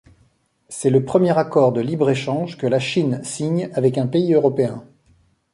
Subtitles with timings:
[0.67, 4.83] C'est le premier accord de libre-échange que la Chine signe avec un pays européen.